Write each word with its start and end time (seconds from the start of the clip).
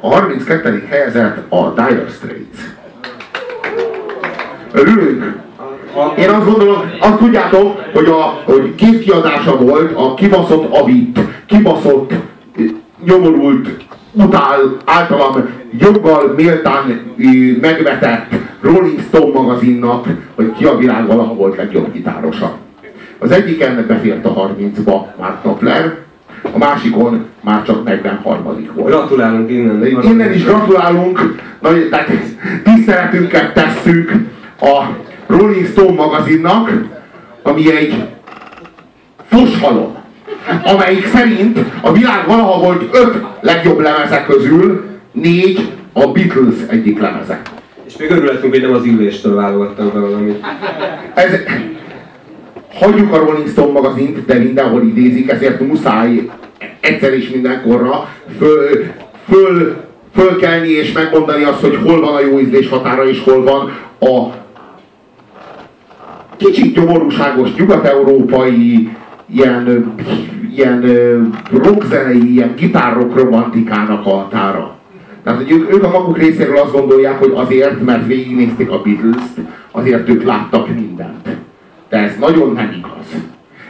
A 0.00 0.08
32. 0.08 0.86
helyezett 0.88 1.52
a 1.52 1.70
Dire 1.70 2.06
Straits. 2.08 2.58
Örülünk? 4.72 5.40
Én 6.18 6.28
azt 6.28 6.44
gondolom, 6.44 6.90
azt 7.00 7.16
tudjátok, 7.18 7.80
hogy, 7.92 8.06
a, 8.06 8.42
hogy 8.44 8.74
két 8.74 8.98
kiadása 9.00 9.56
volt 9.56 9.96
a 9.96 10.14
kibaszott 10.14 10.76
avit, 10.76 11.18
kibaszott, 11.46 12.12
nyomorult, 13.04 13.68
utál, 14.12 14.76
általam 14.84 15.48
joggal 15.78 16.32
méltán 16.36 17.14
megvetett 17.60 18.34
Rolling 18.60 19.00
Stone 19.00 19.32
magazinnak, 19.32 20.06
hogy 20.34 20.52
ki 20.52 20.64
a 20.64 20.76
világ 20.76 21.06
valaha 21.06 21.34
volt 21.34 21.56
legjobb 21.56 21.92
gitárosa. 21.92 22.56
Az 23.18 23.30
egyiken 23.30 23.84
befért 23.86 24.24
a 24.24 24.34
30-ba 24.34 25.16
Mark 25.18 25.40
Knopfler, 25.40 25.98
a 26.52 26.58
másikon 26.58 27.26
már 27.40 27.62
csak 27.62 27.84
43 27.84 28.42
volt. 28.42 28.58
Gratulálunk 28.92 29.50
innen. 29.50 29.86
Innen 30.02 30.32
is 30.32 30.44
gratulálunk, 30.44 31.34
nagy, 31.60 31.88
tehát 31.88 32.10
tiszteletünket 32.64 33.54
tesszük 33.54 34.12
a 34.60 34.82
Rolling 35.26 35.66
Stone 35.66 35.92
magazinnak, 35.92 36.72
ami 37.42 37.76
egy 37.76 37.94
foshalom, 39.26 39.96
amelyik 40.64 41.06
szerint 41.06 41.58
a 41.80 41.92
világ 41.92 42.26
valaha 42.26 42.60
volt 42.60 42.94
öt 42.94 43.14
legjobb 43.40 43.80
lemezek 43.80 44.26
közül 44.26 44.84
négy 45.12 45.72
a 45.92 46.06
Beatles 46.06 46.54
egyik 46.68 47.00
lemeze. 47.00 47.40
És 47.86 47.96
még 47.96 48.10
örülhetünk, 48.10 48.52
hogy 48.52 48.62
nem 48.62 48.72
az 48.74 48.84
illéstől 48.84 49.34
válogattam 49.34 49.90
be 49.94 49.98
valamit. 49.98 50.44
Ez, 51.14 51.30
hagyjuk 52.74 53.12
a 53.12 53.18
Rolling 53.18 53.48
Stone 53.48 53.72
magazint, 53.72 54.24
de 54.24 54.34
mindenhol 54.34 54.82
idézik, 54.82 55.30
ezért 55.30 55.60
muszáj 55.60 56.30
egyszer 56.80 57.14
is 57.14 57.28
mindenkorra 57.28 58.08
föl, 58.42 58.92
föl, 59.28 59.76
fölkelni 60.14 60.68
és 60.68 60.92
megmondani 60.92 61.44
azt, 61.44 61.60
hogy 61.60 61.78
hol 61.84 62.00
van 62.00 62.14
a 62.14 62.20
jó 62.20 62.38
ízlés 62.38 62.68
határa, 62.68 63.08
és 63.08 63.22
hol 63.22 63.42
van 63.42 63.70
a 64.00 64.34
kicsit 66.36 66.76
nyomorúságos 66.76 67.54
nyugat-európai 67.54 68.88
ilyen, 69.26 69.94
ilyen 70.54 70.82
rockzenei, 71.52 72.32
ilyen 72.32 72.54
gitárok 72.56 73.16
romantikának 73.16 74.06
a 74.06 74.10
határa. 74.10 74.76
Tehát, 75.24 75.38
hogy 75.38 75.50
ők, 75.50 75.74
ők 75.74 75.84
a 75.84 75.90
maguk 75.90 76.18
részéről 76.18 76.56
azt 76.56 76.72
gondolják, 76.72 77.18
hogy 77.18 77.32
azért, 77.34 77.84
mert 77.84 78.06
végignézték 78.06 78.70
a 78.70 78.82
Beatles-t, 78.82 79.40
azért 79.70 80.08
ők 80.08 80.22
láttak 80.22 80.68
mindent. 80.68 81.28
De 81.88 81.96
ez 81.96 82.16
nagyon 82.20 82.52
nem 82.52 82.74
igaz. 82.78 83.22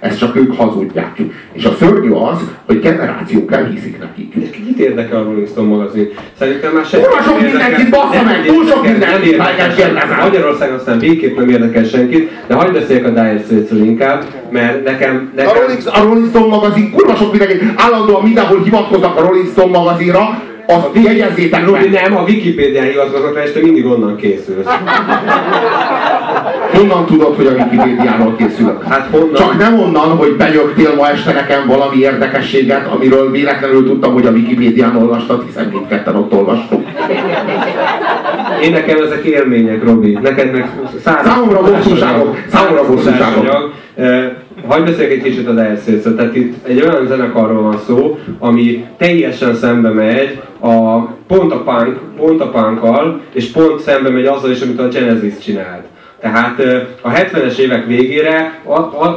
Ezt 0.00 0.18
csak 0.18 0.36
ők 0.36 0.56
hazudják. 0.56 1.22
És 1.52 1.64
a 1.64 1.74
szörnyű 1.78 2.10
az, 2.10 2.38
hogy 2.66 2.80
generációk 2.80 3.52
elhiszik 3.52 3.98
nekik. 3.98 4.50
Kit 4.50 4.78
érdekel 4.78 5.18
a 5.18 5.22
Rolling 5.22 5.48
Stone 5.48 5.68
magazin? 5.68 6.08
Szerintem 6.38 6.72
már 6.72 6.84
senki 6.84 7.06
Kurva 7.06 7.22
sok 7.22 7.40
mindenkit, 7.40 7.90
bassza 7.90 8.22
meg! 8.22 8.46
Túl 8.46 8.66
sok 8.66 8.82
mindenkit 8.82 9.42
Magyarországon 10.22 10.76
aztán 10.76 10.98
végképp 10.98 11.36
nem 11.36 11.48
érdekel 11.48 11.84
senkit, 11.84 12.30
de 12.46 12.54
hagyd 12.54 12.72
beszéljek 12.72 13.06
a 13.06 13.08
Dire 13.08 13.40
straits 13.44 13.70
inkább, 13.70 14.24
mert 14.50 14.84
nekem... 14.84 15.32
nekem... 15.36 15.50
A, 15.50 15.60
Rolling, 15.60 15.80
a 15.84 16.02
Rolling 16.02 16.28
Stone 16.28 16.46
magazin 16.46 16.90
kurva 16.90 17.14
sok 17.14 17.30
mindenkit, 17.30 17.62
állandóan 17.76 18.22
mindenhol 18.22 18.62
hivatkoznak 18.62 19.16
a 19.16 19.20
Rolling 19.20 19.48
Stone 19.48 19.78
magazinra, 19.78 20.42
az 20.66 21.02
jegyezzétek 21.02 21.64
Robi, 21.64 21.88
nem, 21.88 22.16
a 22.16 22.22
Wikipédián 22.22 22.86
hivatkozott 22.86 23.34
rá, 23.34 23.42
és 23.42 23.52
te 23.52 23.60
mindig 23.60 23.86
onnan 23.86 24.16
készülsz. 24.16 24.66
Honnan 26.78 27.06
tudod, 27.06 27.36
hogy 27.36 27.46
a 27.46 27.50
Wikipédiáról 27.50 28.34
készülök? 28.36 28.82
Hát 28.82 29.08
honnan? 29.10 29.34
Csak 29.34 29.58
nem 29.58 29.80
onnan, 29.80 30.16
hogy 30.16 30.36
benyögtél 30.36 30.94
ma 30.94 31.08
este 31.08 31.32
nekem 31.32 31.66
valami 31.66 31.96
érdekességet, 31.96 32.86
amiről 32.86 33.30
véletlenül 33.30 33.86
tudtam, 33.86 34.12
hogy 34.12 34.26
a 34.26 34.30
Wikipédián 34.30 34.96
olvastad, 34.96 35.44
hiszen 35.46 35.68
mindketten 35.72 36.16
ott 36.16 36.32
olvastuk. 36.32 36.82
Én 38.62 38.72
nekem 38.72 39.02
ezek 39.02 39.24
élmények, 39.24 39.84
Robi. 39.84 40.18
Neked 40.22 40.52
meg 40.52 40.70
száz... 41.04 41.26
Számomra 41.26 41.60
bosszúságok. 41.60 42.36
Számomra 42.48 42.86
bosszúságok. 42.86 43.72
Hagyj 44.66 44.84
beszéljek 44.84 45.12
egy 45.12 45.22
kicsit 45.22 45.48
a 45.48 45.52
Dire 45.52 46.00
Tehát 46.14 46.36
itt 46.36 46.66
egy 46.66 46.82
olyan 46.82 47.06
zenekarról 47.06 47.62
van 47.62 47.78
szó, 47.86 48.18
ami 48.38 48.84
teljesen 48.96 49.54
szembe 49.54 49.90
megy 49.90 50.40
a, 50.60 50.98
pont 51.26 51.52
a 51.52 51.62
punk, 51.62 52.00
pont 52.16 52.40
a 52.40 52.50
punkkal, 52.50 53.20
és 53.32 53.50
pont 53.50 53.80
szembe 53.80 54.08
megy 54.08 54.26
azzal 54.26 54.50
is, 54.50 54.60
amit 54.60 54.78
a 54.78 54.88
Genesis 54.88 55.38
csinált. 55.38 55.84
Tehát 56.20 56.58
a 57.02 57.10
70-es 57.10 57.58
évek 57.58 57.86
végére 57.86 58.60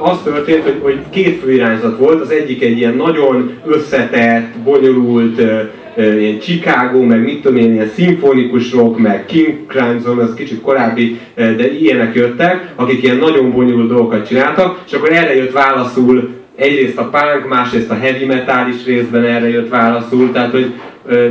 az 0.00 0.18
történt, 0.24 0.62
hogy, 0.62 0.78
hogy 0.82 0.98
két 1.10 1.40
fő 1.40 1.52
irányzat 1.52 1.98
volt, 1.98 2.20
az 2.20 2.30
egyik 2.30 2.62
egy 2.62 2.78
ilyen 2.78 2.94
nagyon 2.94 3.52
összetett, 3.66 4.56
bonyolult, 4.64 5.40
ilyen 5.98 6.38
Chicago, 6.40 7.02
meg 7.02 7.22
mit 7.22 7.42
tudom 7.42 7.56
én, 7.56 7.72
ilyen 7.72 7.88
szimfonikus 7.94 8.72
rock, 8.72 8.98
meg 8.98 9.26
King 9.26 9.66
Crimson, 9.66 10.18
az 10.18 10.34
kicsit 10.34 10.60
korábbi, 10.60 11.20
de 11.34 11.72
ilyenek 11.78 12.14
jöttek, 12.14 12.72
akik 12.76 13.02
ilyen 13.02 13.16
nagyon 13.16 13.52
bonyolult 13.52 13.88
dolgokat 13.88 14.26
csináltak, 14.26 14.82
és 14.86 14.92
akkor 14.92 15.12
erre 15.12 15.36
jött 15.36 15.52
válaszul 15.52 16.36
egyrészt 16.56 16.98
a 16.98 17.08
punk, 17.08 17.48
másrészt 17.48 17.90
a 17.90 17.94
heavy 17.94 18.24
metal 18.24 18.68
is 18.68 18.84
részben 18.84 19.24
erre 19.24 19.48
jött 19.48 19.68
válaszul, 19.68 20.32
tehát 20.32 20.50
hogy 20.50 20.72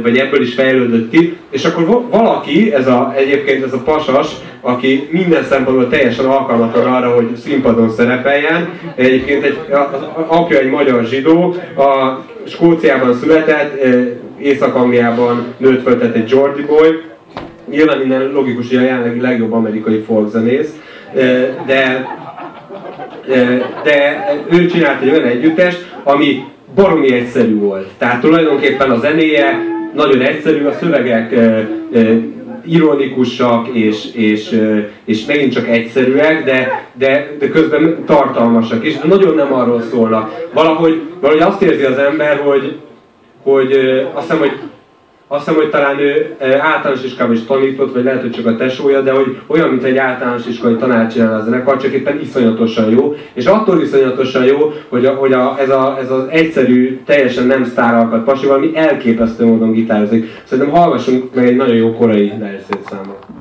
vagy 0.01 0.17
ebből 0.17 0.41
is 0.41 0.53
fejlődött 0.53 1.09
ki, 1.09 1.38
és 1.50 1.66
akkor 1.66 2.06
valaki, 2.09 2.73
ez 2.73 2.88
a, 2.88 3.13
egyébként 3.17 3.63
ez 3.63 3.73
a 3.73 3.81
pasas, 3.85 4.27
aki 4.61 5.07
minden 5.11 5.44
szempontból 5.44 5.89
teljesen 5.89 6.25
alkalmatlan 6.25 6.94
arra, 6.94 7.13
hogy 7.13 7.35
színpadon 7.35 7.89
szerepeljen, 7.89 8.69
egyébként 8.95 9.44
egy, 9.44 9.57
az 9.69 10.01
apja 10.27 10.59
egy 10.59 10.69
magyar 10.69 11.06
zsidó, 11.06 11.56
a 11.77 12.19
Skóciában 12.47 13.13
született, 13.13 13.83
Észak-Angliában 14.40 15.53
nőtt 15.58 15.84
föl, 15.84 15.98
tehát 15.98 16.16
egy 16.16 16.30
Geordie 16.30 16.66
Boy, 16.66 17.02
nyilván 17.70 17.98
minden 17.98 18.31
logikus, 18.31 18.68
hogy 18.68 18.78
a 18.78 18.81
jelenlegi 18.81 19.22
legjobb 19.22 19.53
amerikai 19.53 20.00
folkzenész, 20.00 20.75
de 21.66 22.06
de 23.84 24.28
ő 24.50 24.66
csinált 24.66 25.02
egy 25.02 25.09
olyan 25.09 25.28
együttest, 25.28 25.86
ami 26.03 26.44
baromi 26.75 27.14
egyszerű 27.14 27.59
volt. 27.59 27.88
Tehát 27.98 28.22
tulajdonképpen 28.22 28.92
a 28.92 29.00
zenéje 29.00 29.59
nagyon 29.96 30.22
egyszerű, 30.22 30.66
a 30.66 30.74
szövegek 30.74 31.36
ironikusak 32.66 33.68
és, 33.68 34.14
és, 34.14 34.62
és 35.06 35.25
megint 35.25 35.54
csak 35.54 35.68
egyszerűek, 35.68 36.44
de, 36.44 36.86
de, 36.94 37.36
de 37.40 37.50
közben 37.50 38.04
tartalmasak 38.06 38.84
de 38.84 39.08
nagyon 39.08 39.36
nem 39.36 39.54
arról 39.54 39.81
szólnak. 39.81 40.50
Valahogy, 40.54 41.02
valahogy 41.22 41.42
azt 41.42 41.62
érzi 41.62 41.84
az 41.84 41.98
ember, 41.98 42.38
hogy, 42.38 42.75
hogy 43.52 43.72
azt 44.13 44.25
hiszem, 44.25 44.40
hogy 44.40 44.52
azt 45.28 45.46
hiszem, 45.46 45.59
hogy 45.59 45.69
talán 45.69 46.00
ő 46.00 46.35
általános 46.62 47.03
iskolában 47.03 47.35
is 47.35 47.46
tanított, 47.46 47.94
vagy 47.94 48.03
lehet, 48.03 48.22
hogy 48.22 48.31
csak 48.31 48.46
a 48.46 48.56
tesója, 48.56 49.02
de 49.02 49.12
hogy 49.12 49.38
olyan, 49.47 49.69
mint 49.69 49.84
egy 49.84 49.97
általános 49.97 50.47
iskolai 50.47 50.75
tanár 50.75 51.12
csinál 51.12 51.34
a 51.34 51.44
zenekar, 51.44 51.78
csak 51.78 51.91
éppen 51.91 52.19
iszonyatosan 52.19 52.90
jó. 52.90 53.16
És 53.34 53.46
attól 53.46 53.81
iszonyatosan 53.81 54.46
jó, 54.46 54.74
hogy, 54.90 55.06
a, 55.06 55.13
hogy 55.13 55.34
a, 55.34 55.56
ez, 55.59 55.69
a, 55.69 55.97
ez 56.02 56.12
az 56.12 56.24
egyszerű, 56.30 57.02
teljesen 57.06 57.46
nem 57.46 57.63
sztáralkat 57.63 58.24
pasi, 58.24 58.46
valami 58.46 58.72
elképesztő 58.75 59.46
módon 59.46 59.72
gitározik. 59.72 60.41
Szerintem 60.44 60.74
hallgassunk 60.74 61.34
meg 61.34 61.46
egy 61.46 61.56
nagyon 61.56 61.75
jó 61.75 61.94
korai 61.94 62.34
Dire 62.38 62.62
számot. 62.90 63.37